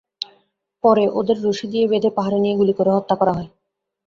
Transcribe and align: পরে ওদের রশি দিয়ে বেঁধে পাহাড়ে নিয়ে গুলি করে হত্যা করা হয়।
পরে 0.83 1.03
ওদের 1.19 1.37
রশি 1.45 1.65
দিয়ে 1.73 1.85
বেঁধে 1.87 2.09
পাহাড়ে 2.17 2.39
নিয়ে 2.39 2.57
গুলি 2.59 2.73
করে 2.75 2.91
হত্যা 2.93 3.15
করা 3.19 3.33
হয়। 3.37 3.49